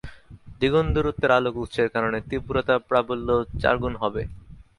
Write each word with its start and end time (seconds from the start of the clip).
দ্বিগুণ 0.57 0.85
দূরত্বের 0.95 1.31
আলোক 1.37 1.55
উৎসের 1.63 1.87
কারণে 1.95 2.17
তীব্রতা/প্রাবল্য 2.29 3.29
চারগুণ 3.61 3.93
হবে। 4.03 4.21